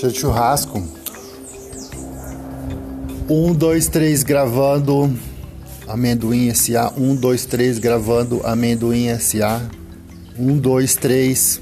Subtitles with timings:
[0.00, 0.82] Dia de churrasco.
[3.28, 5.14] Um, dois, três, gravando
[5.86, 6.90] amendoim SA.
[6.96, 9.60] Um, dois, três, gravando amendoim SA.
[10.38, 11.60] Um, dois, três.